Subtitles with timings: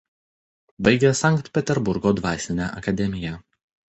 [0.87, 3.37] Baigė Sankt Peterburgo dvasinę akademiją.